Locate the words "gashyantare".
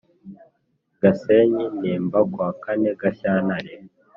3.01-3.73